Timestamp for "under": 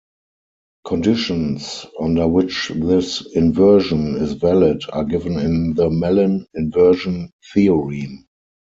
1.99-2.27